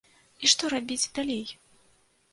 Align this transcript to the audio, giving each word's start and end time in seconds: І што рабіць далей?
І 0.45 0.49
што 0.53 0.71
рабіць 0.75 1.11
далей? 1.21 1.45